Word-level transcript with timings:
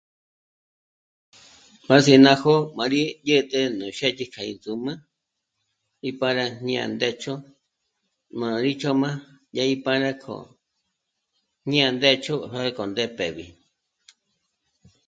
M'âs'i 1.85 2.15
ná 2.25 2.31
jó'o 2.41 2.61
m'á 2.75 2.85
gí 2.93 3.03
dyä̀t'ä 3.25 3.61
nú 3.77 3.85
xëdyi 3.97 4.25
kja 4.33 4.41
índzǔmü 4.51 4.93
y 6.07 6.09
para 6.19 6.45
jñā́'ā 6.61 6.85
ndécho 6.95 7.35
m'â'a 8.37 8.57
rí 8.65 8.71
ch'óm'a 8.81 9.11
dyà 9.53 9.63
gí 9.69 9.75
para 9.85 10.11
k'o 10.21 10.37
ñiandécho 11.71 12.35
j'á'a 12.51 12.69
k'o 12.75 12.83
ndé 12.91 13.05
pë̄́b'í 13.17 13.47